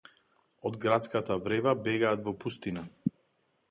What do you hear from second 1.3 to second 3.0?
врева бегаат во пустина